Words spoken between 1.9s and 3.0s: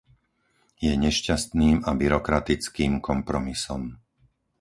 byrokratickým